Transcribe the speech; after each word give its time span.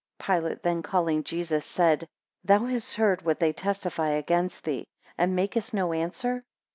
4 0.19 0.37
Pilate 0.39 0.63
then 0.63 0.81
calling 0.81 1.23
Jesus, 1.23 1.63
said, 1.63 2.09
thou 2.43 2.65
hast 2.65 2.95
heard 2.95 3.21
what 3.21 3.39
they 3.39 3.53
testify 3.53 4.09
against 4.09 4.63
thee, 4.63 4.87
and 5.15 5.35
makest 5.35 5.75
no 5.75 5.93
answer? 5.93 6.43